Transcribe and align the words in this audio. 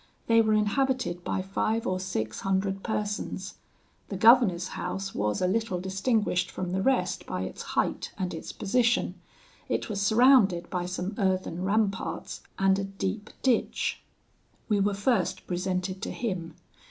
They 0.25 0.41
were 0.41 0.55
inhabited 0.55 1.23
by 1.23 1.43
five 1.43 1.85
or 1.85 1.99
six 1.99 2.39
hundred 2.39 2.81
persons. 2.81 3.59
The 4.09 4.17
governor's 4.17 4.69
house 4.69 5.13
was 5.13 5.43
a 5.43 5.47
little 5.47 5.79
distinguished 5.79 6.49
from 6.49 6.71
the 6.71 6.81
rest 6.81 7.27
by 7.27 7.43
its 7.43 7.61
height 7.77 8.11
and 8.17 8.33
its 8.33 8.51
position. 8.51 9.13
It 9.69 9.89
was 9.89 10.01
surrounded 10.01 10.67
by 10.71 10.87
some 10.87 11.13
earthen 11.19 11.61
ramparts, 11.63 12.41
and 12.57 12.79
a 12.79 12.83
deep 12.85 13.29
ditch. 13.43 14.01
"We 14.67 14.79
were 14.79 14.95
first 14.95 15.45
presented 15.45 16.01
to 16.01 16.09
him. 16.09 16.55